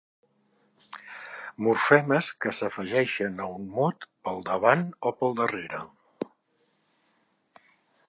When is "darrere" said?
5.45-5.87